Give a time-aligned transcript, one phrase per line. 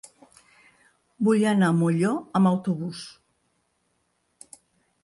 [1.27, 3.05] Vull anar a Molló amb autobús.